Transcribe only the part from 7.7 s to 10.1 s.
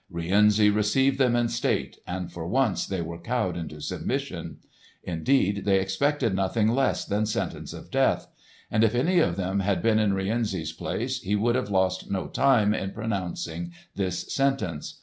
of death; and if any of them had been